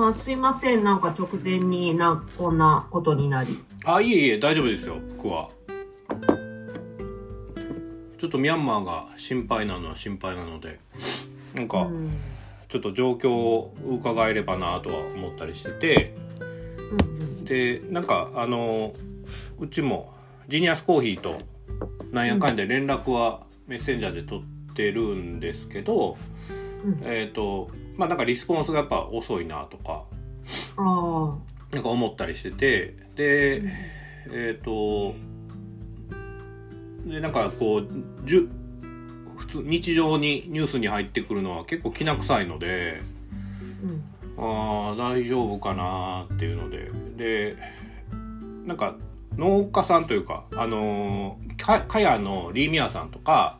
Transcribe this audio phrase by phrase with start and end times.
[0.00, 0.82] さん、すいません。
[0.82, 3.58] なんか直前になこんなことになり。
[3.84, 5.50] あ、いえいえ、大丈夫ですよ、僕は。
[8.18, 10.80] ちょっとミャンマーが心配なのは心配なので、
[11.54, 12.10] なんか、うん。
[12.68, 16.14] ちょっと状況を伺えればなとは思ったりしてて、
[16.92, 18.94] うんで、なんか、あの、
[19.58, 20.14] うちも、
[20.48, 21.38] ジニアスコーヒーと、
[22.12, 26.16] なんやかんやで連絡はメッセンジャーで取ってるんですけど、
[26.84, 26.98] うん。
[27.02, 30.04] えっ、と、まあなんかリスポンスがやっぱ遅いなとか、
[30.78, 31.36] あ
[31.70, 33.62] なんか思ったりしてて、で、
[34.32, 35.14] えっ、と、
[37.04, 37.88] で、なんかこう、
[38.26, 38.50] じゅ
[39.36, 43.02] 普通、日常にニュースに入ってくるのは結構きな臭いので、
[44.38, 44.40] あ。
[44.40, 44.88] うん。
[44.88, 47.56] ああ、大丈夫かなっていうので、で、
[48.64, 48.96] なんか
[49.36, 53.58] 農家さんというか、あのーか、かやのリーミヤさんとか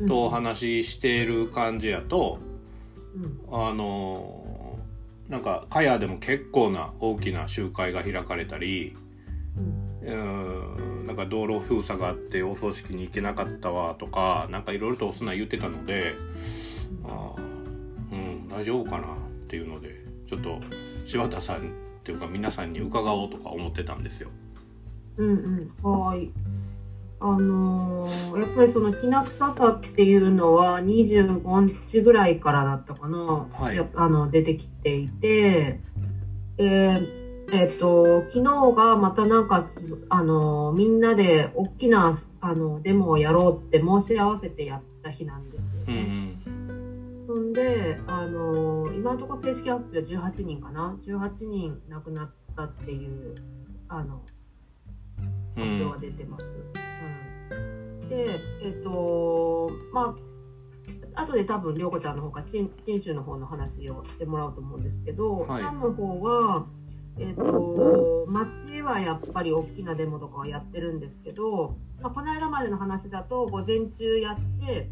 [0.00, 2.45] うんとお話ししてる感じやと、うん。
[3.50, 8.96] あのーなんか、かやでも結構な大きな集会が開かれたり、
[10.04, 11.06] うん。
[11.06, 16.14] なんか道路封鎖があってお葬式に行けなかったわとかなんかいろいろとそんなん言ってたので
[17.04, 17.40] あー
[18.12, 20.60] うん大丈夫かなっていうのでちょっと
[21.06, 21.60] 柴田さんっ
[22.04, 24.30] ていうか皆さんに伺おうとか思ってたんですよ。
[25.16, 25.72] うんうん。
[25.82, 26.32] はーい。
[27.32, 33.88] あのーやっぱりそのきな臭さっていうのは25日ぐらいからだったかな、はい。
[33.94, 35.80] あの出てきていて、
[36.56, 37.00] で
[37.52, 46.02] えっと昨日がまたなんかすあのみんなで大きなあのデモをやろうって申し合わせてやった日なんですようんうね。
[46.02, 47.24] ん。
[47.26, 53.34] そんで、あの今のところ正式発表18人かな、18人亡くなったっていう
[53.88, 54.20] あのう
[55.56, 56.44] 発表がん出てます。
[56.44, 60.14] うん、で、えっ、と、ま
[61.14, 66.66] あ、後で多分、涼子ちゃんの方か、陳陳州の方の話をしてもらおうと思うんですけど、はいサンの方は、
[67.18, 74.90] えっ、と、町はやっぱり大きなデモとかはやってるんですけど、まあ、この間までの話だと、午前中やって、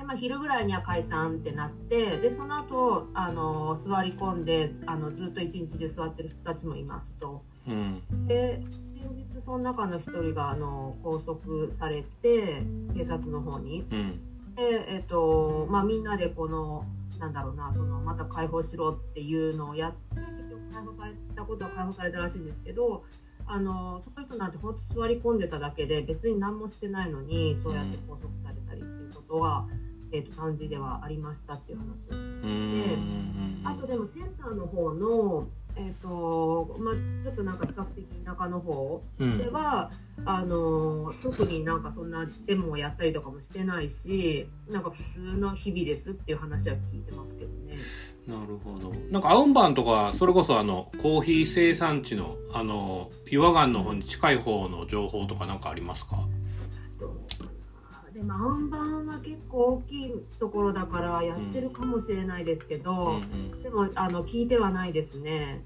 [0.00, 7.44] でまあ、昼ぐらいには解散ってなってでその後あの座り込んであのずっと一日で座ってる人たちもいますと。
[7.68, 12.62] うんで先日その中の一人があの拘束されて
[12.94, 13.86] 警察の方に。
[13.90, 14.20] うん。
[14.54, 16.84] で、えっとまあ、みんなでこの
[17.18, 23.04] なんだろうなそのまた解放しろっていうのをやって結局解放されたことは解放されたらしいんですけど
[23.46, 29.66] あのその人なんて本当座り込んでただけで別に何もしてないのにそうやって拘束されたりっていうことは、
[30.12, 33.62] えっと感じではありましたっていう話をうん。
[33.64, 36.94] あとでもセンターの方の、えっとまあ、
[37.24, 39.90] ちょっとなんか比較的田舎の方うんでは、
[40.24, 47.78] あの特になんかそんなデモをやったりとかもしてないしなんか普通の日々ですっていう話は聞いてますけどね。
[48.26, 48.92] なるほど。
[49.10, 56.39] なんかアウンバンとか、それこそあの、コーヒー生産地の、あの、岩岩の方に近い方の情報とかなんかありますかどうか？
[58.20, 63.18] なでもアンバンは結構大きいところだからやってるかもしれないですけど、うんう
[63.56, 65.62] んでもあの聞いてはないですね。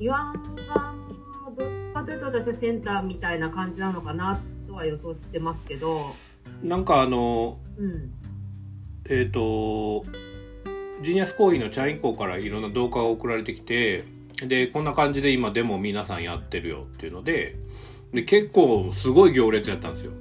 [0.00, 1.06] 岩ンバン
[1.46, 6.14] はどっちかというと私はセンターみたいな感じなのかなとは予想してますけど、
[6.62, 8.12] なんかあの、うん、
[9.08, 10.04] えっ、と、
[11.02, 14.04] ジニアスコーヒーのチャインコからいろんな動画が送られてきて、
[14.46, 17.56] で、こんな感じで今デモ皆さんやってるよっていうので、
[18.12, 20.12] で、結構すごい行列やったんですよ。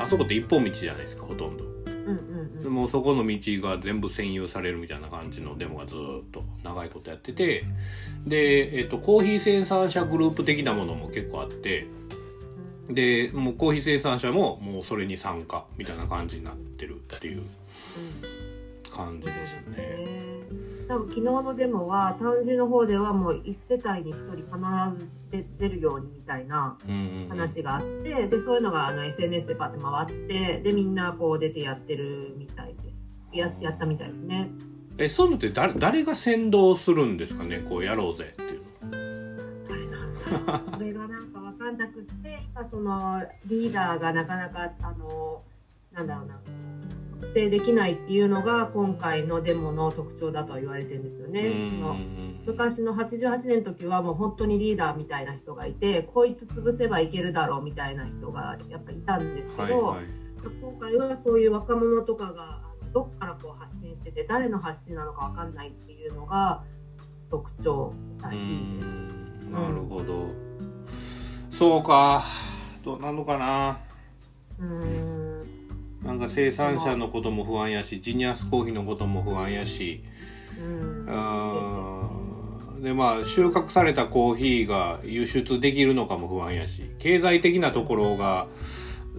[0.00, 1.64] あそこって一本道じゃないですか、ほとんど。
[1.64, 7.64] うんうんでもそこの道が全部占有されるみたいな感じのデモがずーっと長いことやってて、
[8.26, 11.86] で、えっ、と、コーヒー生産者グループ的なものも結構あって、
[12.88, 12.94] うん。
[12.94, 17.42] で、もうコーヒー生産者ももうそれに参加みたいな感じになってるっていう
[18.92, 20.20] 感じですよね。
[20.86, 26.76] 多分昨日のデモは単純の方ではもう1世帯に1人必ず出出るようにみたいな
[27.28, 33.10] 話があって、でそういうのがあの SNS でパッて回ってでみんなこう出てやってるみたいです。
[33.32, 34.50] ややったみたいですね。
[34.98, 38.62] え、そういうのって誰誰が先導するんですかねこうやろうぜっていう
[39.70, 45.42] あれなんだこれがなんか分かんなくって今そのリーダーがなかなかあの
[45.92, 46.34] なんだろうな。
[46.36, 51.32] 特定できないっていうのが今回のデモの特徴だとは言われてるんですよの。
[51.32, 51.40] ね。
[51.40, 51.96] うんその
[52.46, 60.06] 昔の88年の時はもう本当にリーダーみたいな人がいてこいつ潰せばいけるだろうみたいな人がやっぱいたんですけど、はいはい。
[60.60, 62.62] 今回はそういう若者とかが
[62.92, 66.64] どっからこう発信してて誰の発信なのかわかんないっていうのが
[67.30, 68.48] 特徴らうしいです。
[68.48, 70.26] んなるほど。
[71.50, 72.22] そうか。
[72.82, 73.78] どうなのかな。
[74.58, 75.19] うーん
[76.02, 80.02] なんか生産者のことも不安やし、ジニアスコーヒーのことも不安やし、
[80.58, 81.04] うん。
[81.04, 86.90] うーでまあ収穫されたコーヒーが輸出できるのかも不安やし。
[86.98, 88.46] 経済的なところが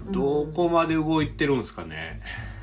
[0.09, 2.21] どこまで動いてるんですかね。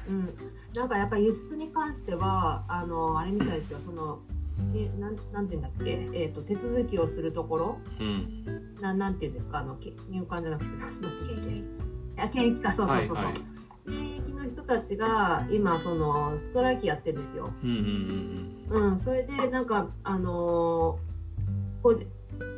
[0.08, 0.34] うん、
[0.74, 3.78] なんかやっぱり輸出に関してはあのあれみたいですよ。
[3.86, 4.18] その
[4.74, 7.78] えなんなんていうんだっけ、えー、と手続きをするところ。
[8.00, 8.44] うん。
[8.80, 9.58] ななんていうんですか？
[9.58, 10.70] あのけ入管じゃなくて
[12.16, 13.34] あ検疫かそうそうそうそう、はいはい
[14.68, 17.50] たちが今そのストライキやってるんですよ。
[17.64, 17.70] うん
[18.70, 22.06] うんうん、それでなんかあのーこう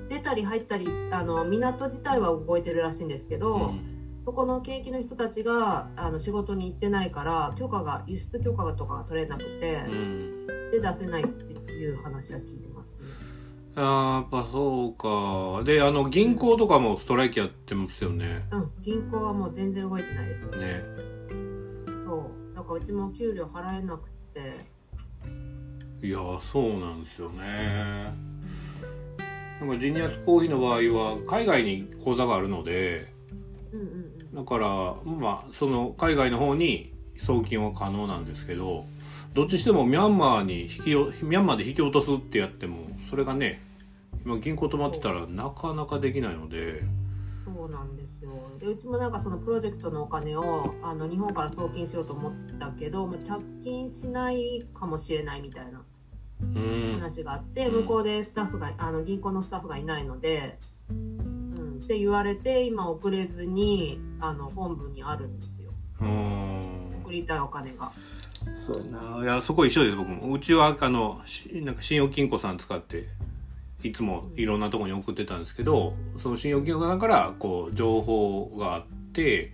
[0.09, 3.63] 出たり入ったりあの港自体は動いてるらしいんですけど、うん。
[3.63, 10.47] うんそこの検疫の人たちがあの仕事に行ってないから許可が輸出許可とかが取れなくて、うん。
[10.71, 12.95] で出せないっていう話は聞いてますね。
[13.77, 15.65] あーやっぱそうか。
[15.65, 18.43] であの銀行とかもストライキやってますよね。
[18.53, 20.47] うん、銀行はもう全然動いてないです。
[20.49, 20.51] ね。
[20.51, 21.10] そう、
[22.61, 26.19] だからうちも給料払えなくて、いや
[26.53, 28.13] そうなんですよね
[29.61, 33.15] なんかジニアスコーヒーの場合は海外に口座があるので
[33.73, 34.45] うんうんうん。
[34.45, 38.85] だからまあその海外の方に送金は可能なんですけど
[39.33, 43.63] どっちしてもミャンマーに引きよミャンマーで引き落とすってやってもそれがね
[44.27, 46.83] 今銀行止まってたらなかなかできないので
[47.45, 48.31] そうなんですよ。
[48.59, 55.83] でうちもなんかそのプロジェクトのお金をあの日本から送金しようと思ったけど、もう着金しないかもしれないみたいな
[56.43, 60.59] うん話があって、うん向こうでスタッフがあの銀行のスタッフがいないので、
[60.91, 65.71] うん、って言われて今送れずにあの本部にあるんですよ。
[66.01, 67.93] うん送りたいお金が。
[68.67, 68.85] そうや
[69.19, 73.09] ないやそこ一緒です僕もうちはあのしなんか信用金庫さん使って
[73.83, 79.53] いつもいろんなところに送ってたんですけどその信用金庫さんからこう情報があって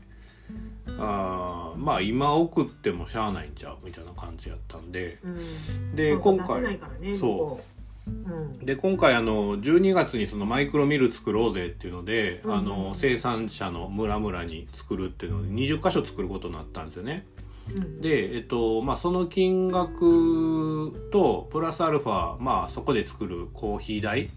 [0.98, 6.78] あーまあ今送ってもしゃあないんちゃうみたいな感じやったんでうん、で今回ね
[7.18, 7.60] そ
[8.06, 8.10] う。
[8.10, 8.10] う。
[8.10, 8.58] ん。
[8.64, 12.54] で今回あの12月にそのマイクロミル作ろうぜっていうので、うん。
[12.54, 17.26] あの生産者の村々に作るっていうので20箇所作ることになったんですよね。
[17.74, 24.28] うん、で、えっとまあ、その金額とプラスアルファ、まあ、そこで作るコーヒー代っ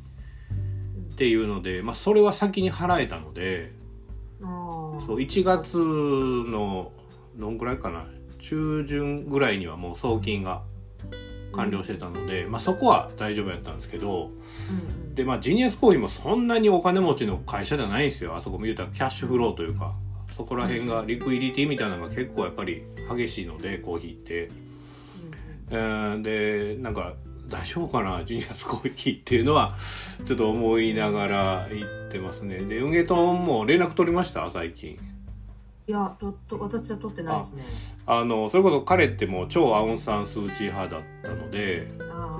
[1.16, 3.72] ていうので、まあ、それは先に払えたので
[4.42, 6.92] そう1月の
[7.36, 8.08] どんくらいかな
[8.40, 10.64] 中旬ぐらいにはもう送金が
[11.54, 14.32] 完了してたので、まあ、そこは大丈夫やったんですけど
[15.14, 18.36] で、まあ、ジニアスコーヒーもそんなにお金持ちの会社じゃないんですよ。
[18.36, 19.94] あそこも言うたらキャッシュフローというか
[20.40, 22.82] そこら辺がリクイリティみたいなのが結構やっぱり
[23.14, 24.50] 激しいのでコーヒーって。
[25.72, 27.14] えーでなんか
[27.50, 28.24] 大丈夫かな？
[28.24, 29.76] ジュニアスコーヒーっていうのは
[30.26, 32.60] ちょっと思いながら言ってますね。
[32.60, 34.50] でウゲトンも連絡取りました？
[34.50, 34.92] 最近。
[35.88, 37.74] いやとと私は取ってないですね。
[38.06, 42.38] あのそれこそ彼ってもう超アウン・サン・スー・チー派だったのであ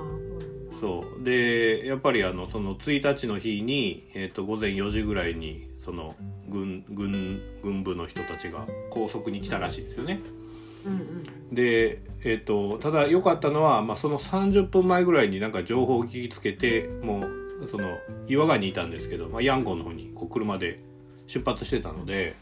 [0.80, 1.04] そう。
[1.04, 1.22] そう。
[1.22, 6.14] でやっぱりあのその1日の日に、えー、と午前4時ぐらいにその
[6.48, 10.20] 軍軍軍部の人たちが拘束に来たらしいですよね
[10.84, 11.54] うんうん。
[11.54, 17.98] で、えー、とただ良かったのは、まあ、その30分前ぐらいになんか情報を聞きつけてもうその
[18.28, 20.80] 岩川にいたんですけど、まあ、ヤンゴンの方にこう車で
[21.26, 22.34] 出発してたので、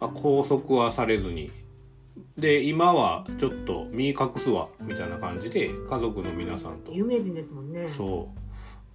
[0.00, 1.50] まあ、拘束はされずに
[2.36, 7.88] で今はちょっと身隠すわみたいな感じで家族の皆さんと有名人ですもんね。
[7.88, 8.47] そう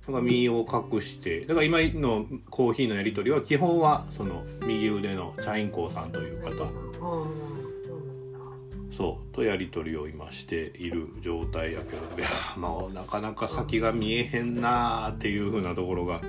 [0.05, 6.69] だから身を隠してだから今のコーヒーのやり取りは基本はその右腕のチャインコーさんという方。
[8.91, 12.03] そうとやり取りを今している状態やけど。
[12.15, 16.19] いやまあなかなか先が見えへんなーっていうふうなところが。
[16.19, 16.27] ね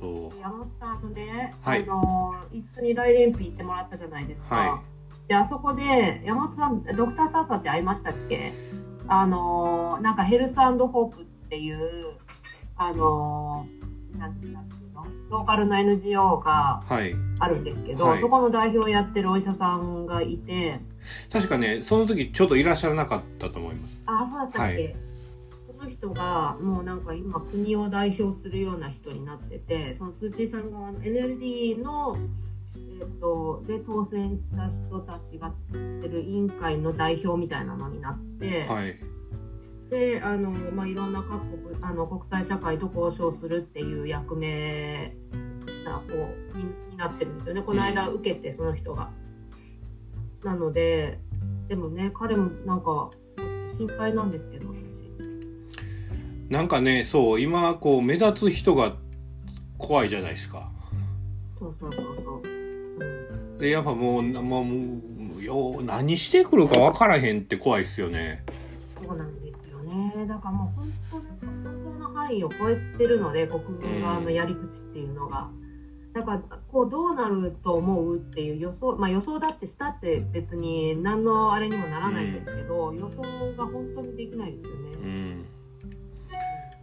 [0.00, 0.40] そう。
[0.40, 1.82] 山本さんね、はい。
[1.84, 4.56] あの一緒に来連日行ってもらったじゃないですか。
[4.56, 4.82] は
[5.28, 8.52] であそこで山本さんドクターサーサーって会いましたっけ？
[9.20, 12.14] あのなんかヘルスホープっていう
[12.76, 13.66] あの
[14.18, 14.62] なんていうの
[15.32, 17.14] ローカルの NGO がはい。
[17.38, 18.20] あるんですけど、はい。
[18.20, 20.78] そこの代表をやってるお医者さんがいて、
[21.32, 24.02] 確かねその時ちょうどいらっしゃらなかったと思います。
[24.06, 24.82] あそうだったっけ？
[24.84, 24.96] はい。
[25.66, 32.16] その人がもうなんか今国を代表するような人になっててそのスー・チーさんが NLD の、
[33.00, 38.96] えー、とで当選した人たちが作ってる委員会の代表みたいなのになって、はい
[39.92, 45.14] であの、まあ、いろんな各国あの国際社会と交渉するっていう役目
[45.84, 46.14] なこ
[46.54, 49.10] うにになってるんですよねこの間受けてその人が。
[50.42, 51.20] なので
[51.68, 53.10] でもね彼もなんか
[53.76, 55.02] 心配なんですけど私。
[56.48, 58.96] なんかねそう今こう目立つ人が
[59.76, 60.70] 怖いじゃないですか
[61.58, 62.42] そうそうそうそう。
[62.42, 62.46] う
[63.56, 65.11] ん、でやっぱもうもうもう
[65.44, 68.44] よう何してくるか分からへんって怖いっすよね
[69.02, 70.26] そうなんですよね。
[70.26, 75.50] だからもう本当に本当の範囲を超えてるので国軍側のやり口っていうのが。
[76.14, 83.22] だからこうどうなると思うっていう予想、まあ、予想だってしたって別に何のあれにもならないんですけど、予想
[83.56, 84.92] が本当にできないですよね。
[84.92, 85.46] うん、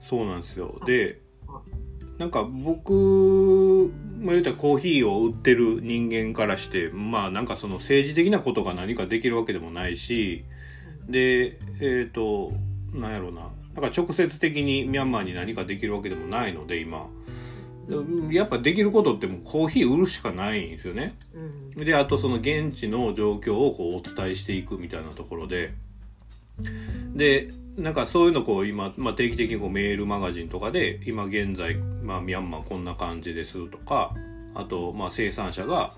[0.01, 1.21] そうなんですよで
[2.19, 10.43] なんか僕まあ言うたらコーヒーを売ってる人間からしてまあなんかその政治的なことが何かできるわけでもないし
[11.07, 12.51] でえっ、と
[12.93, 13.49] なんやろうな。
[13.75, 17.07] なんか直接的にミャンマーに何かできるわけでもないので今。
[18.29, 21.15] やっぱできることってもうコーヒー売るしかないんですよね。
[21.75, 21.85] うん。
[21.85, 25.73] であとその現地の状況をこうお伝えしていくみたいなところで。
[27.15, 27.49] で
[27.79, 34.13] なんかそういうのこう今、まあ、定期的にこうメールマガジンとかで今現在、まあ、ミャンマーこんな感じですとか
[34.53, 35.93] あとまあ生産者が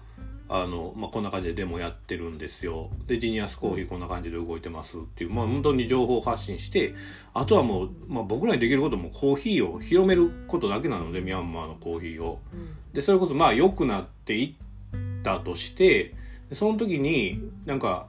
[0.48, 6.94] あの、まあ、こんな感じでデモやってるんですよでジニアスコーヒーこんな感じで動いてますっていう、まあ、本当に情報発信して
[7.34, 12.40] あとはもう、まあ、僕らにできることもコーヒーを広めることだけなのでミャンマーのコーヒーを。
[12.54, 16.14] うんでそれこそまあ良くなっていったとして
[16.54, 18.08] その時になんか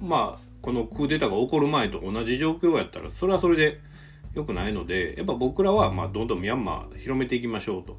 [0.00, 3.80] まあこのクーデターが起こる前と同じ状況やったらそれはそれで
[4.32, 7.98] 良くないのでやっぱ僕らはまあどんどんミャンマー広めていきましょうと。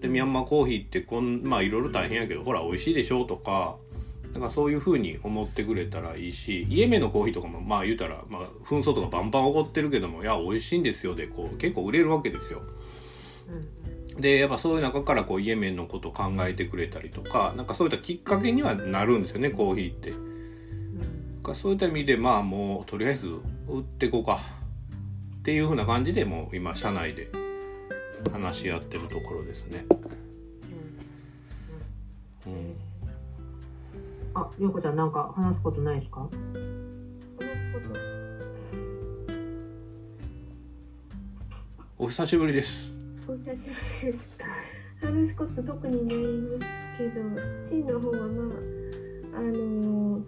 [0.00, 3.76] でミャンマーコーヒーってこんまあいろいろ大変やけどほら美味しいでしょうとか
[4.32, 12.62] なんかそういう風に思ってくれたらいいしイエメンのコーヒーとかもまあ言うたら、まあ、紛争とかバンバン起こってるけどもいや美味しいんですよでこう結構売れるわけですよ。
[13.48, 13.82] うん
[14.20, 20.31] でやっぱそういう中からこうイエメンのことを考えてくれたりとかなんかそういったきっかけにはなるんですよねコーヒーって。
[21.42, 23.26] うんかそういった意味でまあもうとりあえず
[23.68, 24.38] 売っていこうか
[25.38, 27.32] っていう風な感じでもう今社内で
[28.30, 29.84] 話し合ってるところですね。
[32.46, 32.74] うんうん、
[34.34, 36.20] あ、りょうこちゃんなんか話すことないですか？
[36.20, 37.80] 話すこ
[41.98, 42.92] とお久しぶりです。
[43.26, 43.74] お久しぶ
[44.06, 44.36] りです
[45.00, 46.64] 話すこと特にないんです
[46.96, 47.20] けど
[47.64, 48.44] チーの方はま
[49.34, 50.20] ああの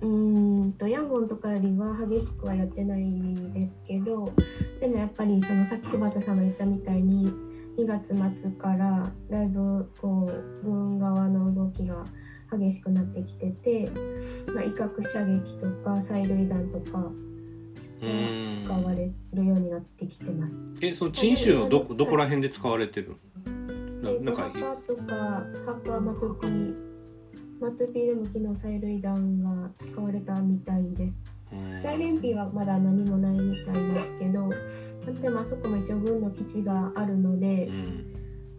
[0.00, 3.04] うーんとヤンゴンとかよりは激しくはやってない
[3.52, 4.32] ですけど
[4.80, 7.32] でもやっぱりそのさっき柴田さんが言ったみたいに
[7.78, 12.04] 2月末からだいぶこう軍側の動きが
[12.50, 13.90] 激しくなってきてて、
[14.54, 17.10] まあ、威嚇射撃とか催涙弾とか
[18.00, 20.60] 使わんれるようになってきてます。
[20.80, 23.16] えその陳州のどどこら辺で使われてる
[24.22, 24.50] なんか
[24.86, 25.14] とか
[25.64, 31.32] ハカマトピーマトピーでも昨日催涙弾が使われたみたいです。
[31.52, 34.50] うん大連ピーはまだ何もないみたいですけど
[35.20, 38.16] でもあそこも一応軍の基地があるのでうん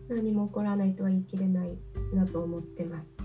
[0.07, 1.77] 何も起こらないとは言い切れない
[2.13, 3.17] なと思ってます。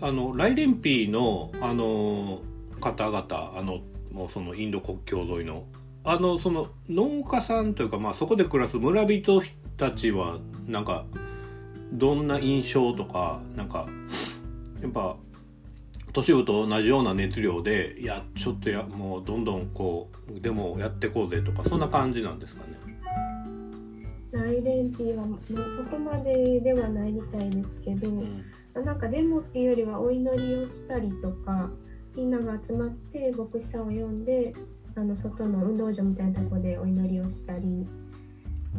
[0.00, 2.42] あのライレンピーのあの
[2.80, 3.26] 方々
[3.56, 3.80] あの
[4.12, 5.64] もうそのインド国境沿いの
[6.04, 9.42] あのその農家さんというかまあそこで暮らす村人
[9.78, 11.06] たちはなんか
[11.94, 13.86] どんな印象とかなんか
[14.82, 15.16] やっぱ
[16.12, 22.78] 都市部と同じような熱量でいやちょっとやもうどんどんこうでもやってこうぜとかそんな感じなんですかね？
[24.32, 31.70] 大連ピーは、まあ、そこまでではないみたいですけど、うんまあなんかデモっていうよりはお祈りをしたりとか
[32.16, 34.52] みんなが集まって牧師さんを呼んで
[34.96, 37.86] あの外の運動場みたいなところでお祈りをしたり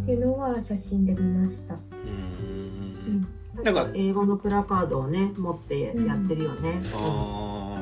[0.02, 1.76] っていうのは写真で見ました。
[1.76, 2.55] うん
[3.66, 5.94] ななんんかか英語のプラカードをね持ってやっ
[6.28, 6.82] てるよね。
[6.94, 7.82] あ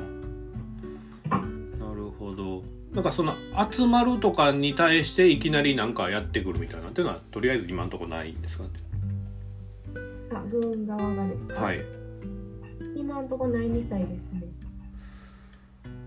[1.29, 1.35] あ
[1.77, 2.63] なるほど。
[2.93, 3.35] なんかその
[3.71, 8.63] 集まるとかに対していきなりなんかやってくるみたいなっていうのはとりあえず今のところないんですか？
[8.63, 8.69] ね
[10.33, 11.81] あ軍側がですか、はい。
[12.95, 14.41] 今のところないみたいですね。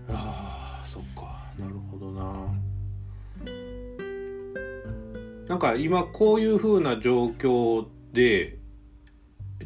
[0.09, 1.37] ああそっか。
[1.59, 2.47] なるほどな。
[5.47, 8.56] なんか今こういう風な状況で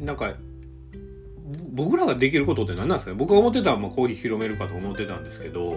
[0.02, 0.34] なんか
[1.70, 3.16] 僕らができることって何なんですかね？
[3.16, 5.74] 僕が思ってたのはまあコーヒー広めるかと思ってたんですけどう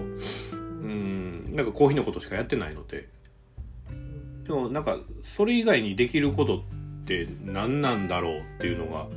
[0.87, 3.07] んなんかコーヒーのことしかやってないので。
[4.45, 6.61] でもなんかそれ以外にできることっ
[7.05, 9.07] て何なんだろうっていうのが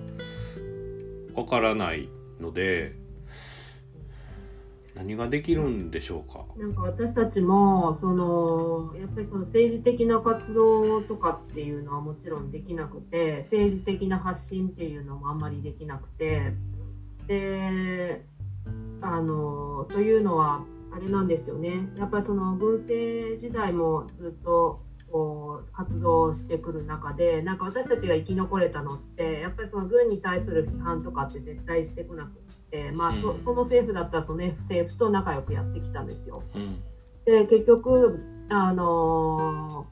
[1.35, 2.09] わからない
[2.41, 2.95] ので
[4.99, 6.45] 何ができるんでしょうか？
[6.57, 16.53] なんか私たちもそのやっぱりその政治的な活動とかっていうのはもちろんできなくて政治的な発信っていうのもあんまりできなくて
[17.29, 18.25] で
[19.01, 21.89] あのというのはあれなんですよね。
[21.97, 32.33] やっぱりその軍政時代もずっとこう活動してくる中でなんか私たちが生き残れたのってやっぱりその軍に対する批判とかって絶対してこなくっ
[32.71, 36.43] て、まあそうんその政府だったらその政府と仲良くやってきたんですよ。
[36.55, 36.83] うん
[37.25, 39.87] で結局あの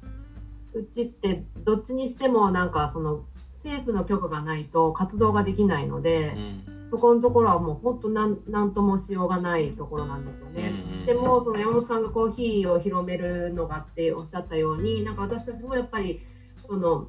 [0.72, 10.72] うちってどっちにしてもなんかその政府の許可がないと活動ができないので、うんそこのところはもう本当なんなんともしようがないところなんですよね。
[11.12, 16.20] うんでもその山本さんがコーヒーを広めるのがっておっしゃったようになんか私たちもやっぱり
[16.66, 17.08] その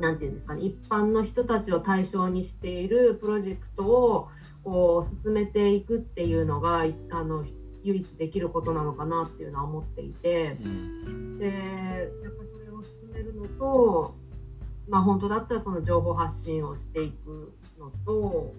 [0.00, 4.28] なんていうんですかね一般の人たちを対象にしているプロジェクトを
[4.64, 7.44] こう進めていくっていうのがいあの
[7.82, 10.56] 唯一できることなのかなっていうのは思っていて。
[10.64, 11.38] うん。
[11.38, 14.14] でやっぱそれを進めるのと
[14.88, 18.54] まあ本当だったらその情報発信をしていくのと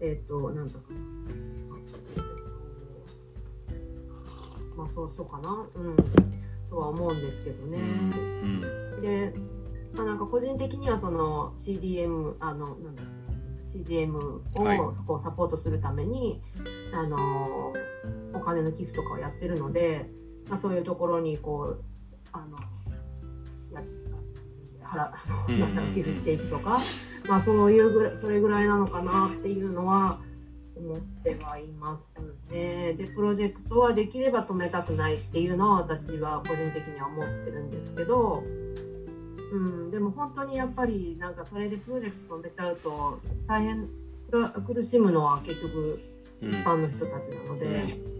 [0.00, 0.80] えっ、となんだか
[4.76, 5.66] まあそうそうかな。
[5.74, 5.96] うん。
[6.68, 7.78] とは思うんですけどね。
[7.78, 9.00] うん。
[9.00, 9.32] で、
[9.96, 13.02] まあ、なんか個人的にはその CDM あのなんだ
[13.72, 14.76] CDM をはい。
[14.78, 16.42] そこをサポートするために、
[16.92, 17.72] あの
[18.32, 20.08] お金の寄付とかをやってるので、
[20.48, 21.84] まあ、そういうところにこう
[22.32, 22.58] あの
[23.72, 23.82] や
[24.82, 26.80] 払寄付していくとか、
[27.28, 30.20] まあ、そういうぐらいそれぐらいなのかなっていうのは
[30.76, 32.08] 思ってはいます
[32.52, 32.94] ね。
[32.94, 38.44] でプロジェクトはできれば止めたくないっていうのは私は個人的には思ってるんですけど、
[39.52, 43.88] うん、でも本当にやっぱりなんかそれでプロジェクト止めちゃうと大変
[44.30, 46.00] が苦しむのは結局
[46.42, 48.16] うん一般の人たちなので、うん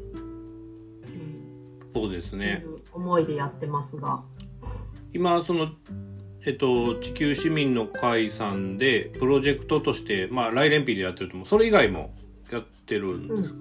[1.97, 4.23] そうですねう思いでやってますが。
[5.15, 5.69] 今その
[6.45, 12.15] えっと、地球市民の会さんでプロジェクトとして、まあ、来連 P でやってると思うそれ以外も
[12.53, 13.59] やってるんですか、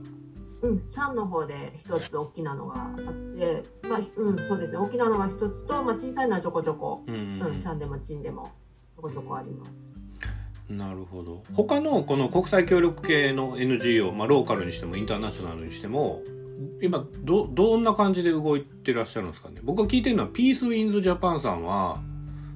[0.63, 8.51] うん、シャンの方で一つ大きなのがあって、まあ、うん、そうですね、大きなのが一つと、まあ、小さいのはちょこちょこ、うんうん、シャンでもチンでも
[8.95, 9.71] ちょこちょこあります。
[10.69, 11.43] なるほど。
[11.53, 16.23] 他のこの国際協力系の NGO、まあ、ローカルにしてもインターナショナルにしても
[16.81, 19.61] 今どどんな感じで動いてらっしゃるんですかね？
[19.63, 21.99] 僕が聞いてるのはピースウィンズジャパンさんは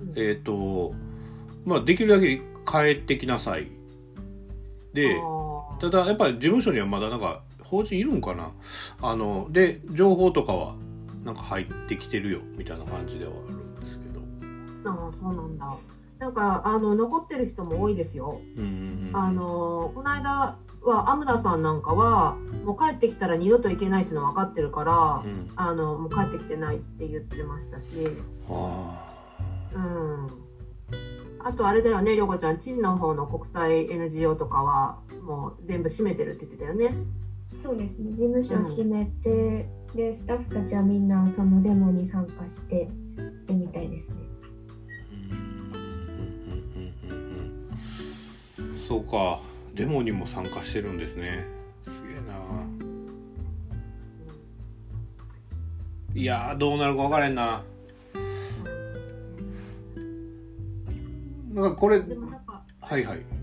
[0.02, 0.14] うん。
[0.16, 0.94] えっ、と
[1.66, 3.70] まあできるだけ帰ってきなさい。
[4.94, 5.22] で
[5.80, 8.52] ただやっぱり事務所にはまだなんか法人いるんかな？
[9.02, 10.76] あので情報とかは
[11.24, 14.20] なんか入ってきてるよみたいな感じではあるんですけど
[14.90, 15.76] あーそうなんだ。
[16.20, 18.42] なんかあの残ってる人も多いですよ。
[18.58, 18.70] うんうん
[19.10, 27.84] うんあのこの間はアムダさんなんかはもう帰ってきたら二度と行けないっていうの分かってるから、うんあのもう帰ってきてないって言ってましたし、
[28.50, 29.16] あ
[29.76, 30.28] うん。
[31.42, 36.96] あとあれだよね、りょうこちゃん、チンの方の国際 NGO とかはもう全部閉めてるって言ってたよね。
[37.54, 38.12] そうですね。
[38.12, 42.90] 事務所を閉めて、でスタッフたちはみんなそのデモに参加して
[43.48, 44.18] るみたいですね。
[48.88, 49.40] そうか。
[49.76, 51.46] デモにも参加してるんですね。
[51.86, 52.34] すげえな。
[56.16, 57.64] いやーどうなるか分からへんな。
[61.54, 63.39] なんかこれでもなんか、はいはい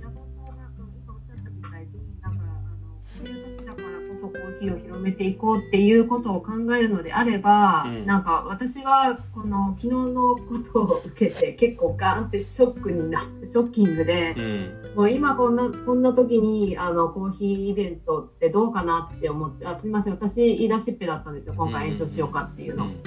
[4.29, 8.07] コーヒーを広めていこうっていうことを考えるのであれば、うん。
[8.07, 14.35] なんか私はこの昨日のことを受けて結構ガーンってショックになってショッキングで。
[14.37, 14.87] うん。
[14.97, 23.03] もう今こんなこんな時にあのコーヒーイベントってどうかなって思ってあすみません私言い出しっぺだったんですよ今回延長しようかっていうの、うん。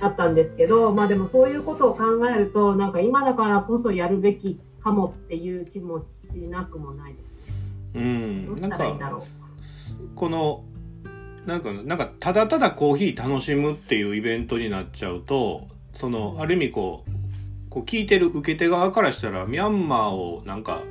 [0.00, 6.06] だったんですけどまあでもそういうことを考えるとなんか今だからこそやるべきかもっていう気もし
[6.48, 7.26] なくもないです
[7.96, 8.46] うん。
[8.46, 9.26] なんどうしたらいいんだかろ
[10.14, 10.64] この
[11.46, 17.10] なんかなんかただただコーヒー楽しむっていうイベントになっちゃうとそのある意味こう
[17.70, 20.82] こう聞いてる受け手側からしたらミャンマーをなんか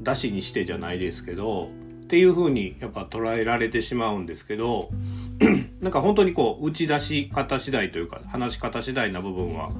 [0.00, 1.68] 出しにしてじゃないですけど
[2.04, 4.90] っていう風にやっぱ捉えられてしまうんですけど
[5.80, 9.70] なんか本当にこう打ち出し方次第というか話し方次第な部分は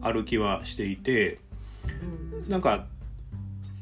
[0.00, 1.40] ある気はしていて
[2.48, 2.86] なんか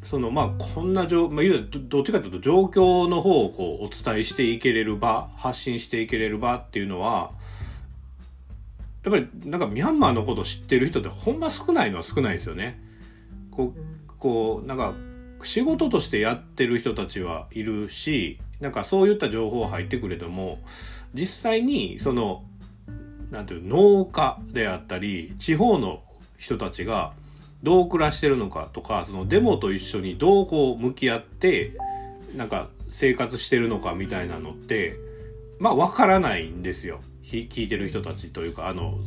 [0.04, 7.32] そのまあこんな状、まあ、いわゆるどどっちかというと状況の方をこうお伝えしていけれる場発信していけれる場っていうのは
[9.04, 12.80] やっぱりなんかミャンマーのことを知ってる人ってほんま少ないのは少ないですよね。
[13.50, 14.92] こううんこうなんか
[15.42, 20.58] 仕事としてやってる人たちはいるしなんかそういった情報は入ってくれども
[21.14, 22.44] 実際にその
[23.30, 26.02] なんていう農家であったり地方の
[26.36, 27.14] 人たちが
[27.62, 31.76] どう暮らしてるのかとかそのデモと一緒にどうこう向き合って
[32.36, 34.96] なんか生活してるのかみたいなのって
[35.58, 37.00] まあわからないんですよ。
[37.22, 38.98] 聞いてる人たちというかあの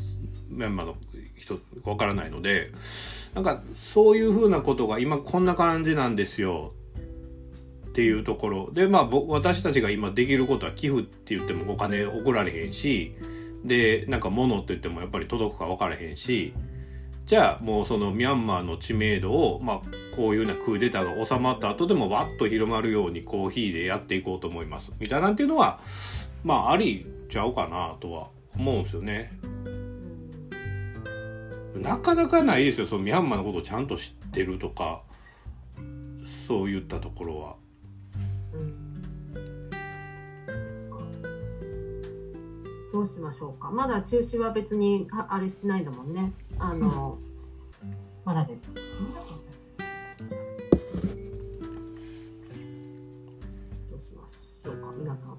[0.49, 0.95] メンバーの
[1.35, 2.71] 人わからないので
[3.33, 6.73] なんかそういうふうなことが今こんな感じなんですよ。
[7.87, 8.71] っていうところ。
[8.71, 13.15] でまあ私たちが今できることは寄付って言ってもお金送られへんし
[13.63, 16.53] でなんか物って言ってもやっぱり届くか分からへんし
[17.25, 19.81] じゃあもうそのミャンマーの知名度を、まあ、
[20.15, 25.79] こういうようなクーデターが収まった後でもわっと広まるようにコーヒーでやっていこうと思いますみたいなんていうのは
[26.43, 29.31] まあありちゃうかなとは思うんですよね。
[31.75, 35.01] なかなかないですよそのミャンマーのことをちゃんと知ってるとか
[36.23, 37.55] そういったところは。
[42.93, 43.71] どうしましょうか。
[43.71, 46.32] まだ中止は別にああれしないんだもんね。
[46.60, 47.17] あの、
[48.23, 48.71] まだです。
[48.71, 48.84] どう
[53.99, 55.36] しましょうか、皆さん。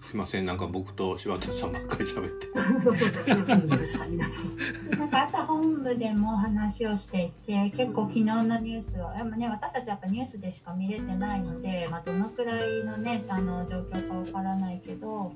[0.00, 0.46] すいません。
[0.46, 2.48] なんか僕と柴田さんばっかり喋って。
[4.96, 5.10] なん。
[5.10, 15.34] か朝本部でも話をしていて結構昨日のニュースはやっぱ、ね、私たちやっぱニュースでしか見れてないので、まあ、どのくらいの,、ね、あの状況かわからないけど、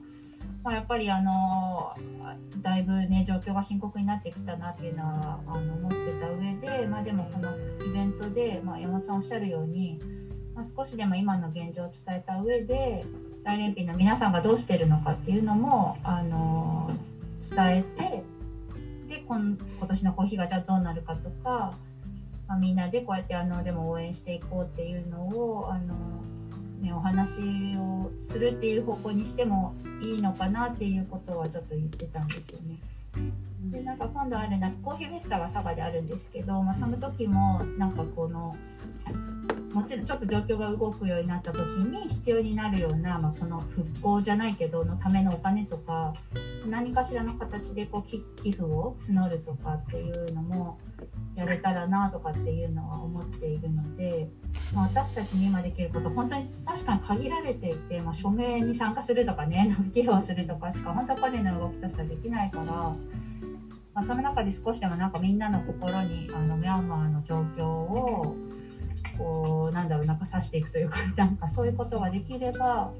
[0.63, 1.93] まあ、やっぱりあの
[2.61, 7.51] だいぶ、ね、状況が深刻になってきたなっていうのはあの思ってた上で、まあ、でもこの
[7.85, 9.99] イベントで、まあ、山本さんおっしゃるように、
[10.55, 13.05] まあ、少しでも今の現状を伝えた上で
[13.43, 16.91] 大連品の皆さんがどうしてるのかっていうのもあの
[17.41, 18.23] 伝えて。
[19.13, 21.75] で今今年のコーヒーがじゃあどうなるかとか、
[22.49, 25.95] まあ、みんなでこうやってあのでも応援していこうっていうのをあの、
[26.83, 27.41] ね、お話
[27.77, 32.77] をするっていう方向にしてもいいのかなっていうことはちょっと言ってたんですよね。
[33.71, 38.57] でなんか今度あるなコーヒーフェスタが佐賀であるんですけど、まあ、その時もなんかこの
[39.73, 46.13] もちろんちょっと状況が動くようになった時に必要になるような、まあ、この復興じゃないけどのためのお金とか
[46.67, 50.79] 何かしらの形でこう寄付を募るとかっていうのも
[51.35, 54.29] やれたらなとかっていうのは思っているので、
[54.75, 62.95] まあ、私たちに今できること本当に確かに限られていて、まあ、署名に参加するとかね 寄付をするとかしか本当個人の動きとしてはできないから。
[63.95, 68.35] まあ、その中で少しでもなんかみんなの心にあのミャンマーの状況を
[69.19, 72.93] こうなんだろうなんか指していくというか なんかそういうことができれば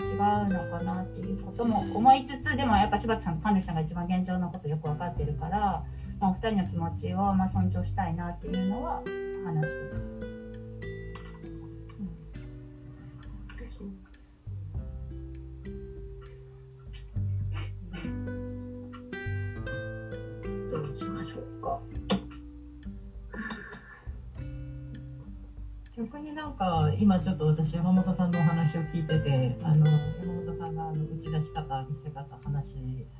[0.00, 0.18] 違う
[0.50, 5.82] のかなっていうことも思いつつでもやっぱ柴田さんと神主さんが一番現状のことよく分かってるから、
[6.18, 9.02] まあ、お二人の気持ちをま尊重したいなっていうのは
[9.44, 10.43] 話してました。
[26.34, 32.74] なんか今ちょっと私山本さんのお話を聞いててあの山本さんがあの打ち出し方見せ方話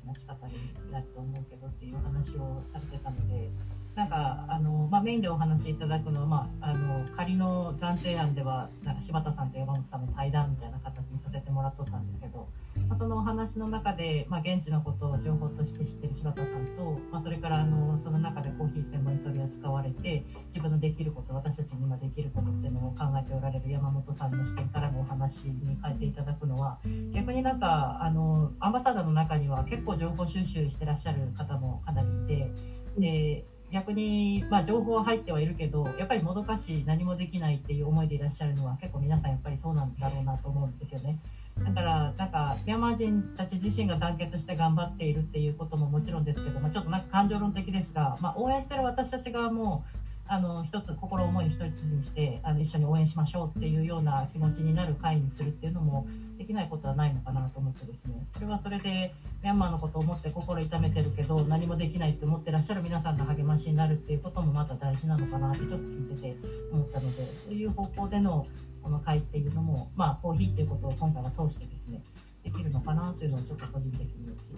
[0.05, 3.49] 話し方になると思うけどっていう話をされてたので
[3.95, 12.49] なんかあの、まあ、メインでお話しいただくのは、まあ、あの仮の暫定案ではなんか柴田さんと山本さんの対談みたいな形にさせてもらっとったんですけど、
[12.87, 26.79] まあ、そのお話の中で、まあ、現地のことを情報として知ってる柴田さんと、まあ、それからあのその中でコーヒー専門に取り扱われて自分のできること私たちに今できることっていうのを考えておられる山本さんの視点からのお話に変えていただくのは
[27.13, 32.51] 逆になんかあのアンバサダーの中には結構情報収集してらっしゃる方もかなりいて
[32.97, 41.19] で逆に、まあ、情報は入ってはいるけどやっぱりもどかしい何もできないっていう思いでいらっしゃるのは結構皆さんやっぱりそうなんだろうなと思うんですよね。
[41.63, 49.85] だからなんかミャンマー人たち自身が団結して頑張っているっていうことももちろんですけど、まあ、ちょっとなんか感情論的ですが、まあ、応援してる私たち側も
[50.27, 56.07] あの一つ心思いを一つにしてあの一緒に応援しましょうっていうような気持ちになる会にするっていうのも
[56.39, 58.25] できないことはないのかなと思ってですね。
[58.31, 59.11] それはそれで
[59.43, 66.35] ミャンマーのことを思って心痛めてるけど何もできないって思ってらっしゃる皆さんの励ましになるっていうこともまた大事なのかなってちょっと聞いてて
[66.71, 68.45] 思ったのでそういう方向での
[68.85, 72.03] この会っていうのも、まあ、コーヒーっていうことを今回は通してですね
[72.43, 74.07] できるのかなというのをちょっと個人的に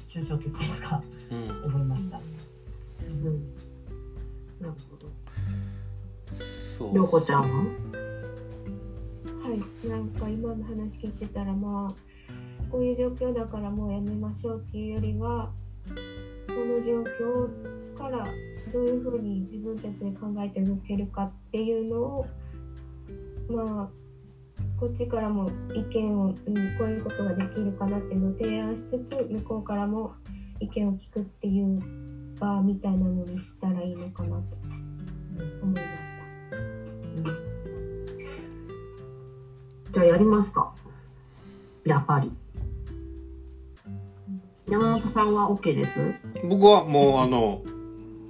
[0.10, 2.18] 抽象的ですがうん思いました。
[2.18, 2.22] う
[3.14, 3.56] ん。
[4.60, 5.08] なるほど。
[6.78, 7.08] そうんは？
[9.44, 11.94] はい、なんか今の話聞いてたらまあ
[12.70, 15.54] こういう状況だからもうやめましょうっていうよりは
[16.48, 18.28] この状況から
[18.74, 22.28] どういうふうに自分たちで考えて動けるかっていうのを
[23.50, 24.07] まあ
[24.80, 26.34] こっちからも意見を、うん、
[26.78, 30.14] こういうことができるかなっていうのを提案しつつ向こうからも
[30.60, 31.82] 意見を聞くっていう
[32.40, 34.44] 場みたいなのにしたらいいのかなと
[35.64, 35.82] 思いまし
[39.94, 39.94] た。
[39.94, 40.74] じゃあやりますか。
[41.86, 42.32] やっぱり。
[44.70, 46.00] 山本さんは OK です？
[46.44, 47.62] 僕はもうあの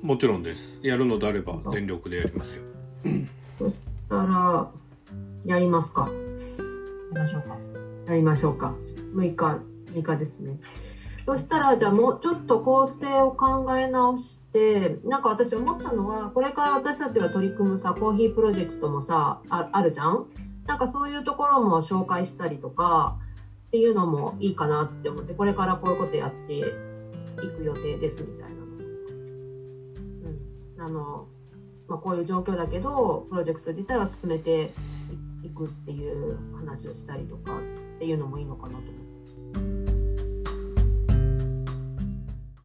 [0.02, 2.62] もちろんですやるのであれば全力でやりますよ
[3.58, 4.70] そしたら、
[5.46, 6.10] やりますか。
[7.14, 7.58] やりましょうか。
[8.08, 8.74] やりましょうか。
[9.16, 9.62] 6日、
[9.94, 10.60] 6日ですね。
[11.26, 20.26] そしたらじゃあもうちょっと構成を考え直してなんか私思ったのはこれから私たちが取り組むさコーヒープロジェクトもさああるじゃん？
[20.66, 23.18] なんかそういうところも紹介したりとか
[23.68, 28.56] っていうのもいいかなって思ってこれからこういうことやっていく予定ですみたいな。
[30.80, 31.28] うん、あの
[31.90, 34.72] まあ、こういう状況だけどプロジェクト自体は進めて
[35.44, 39.87] 行くっていう話をしたりとかっていうのもいいのかなと思って。